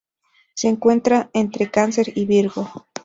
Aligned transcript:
Se 0.55 0.67
encuentra 0.67 1.29
entre 1.31 1.69
Cáncer 1.69 2.07
y 2.15 2.25
Virgo. 2.25 2.67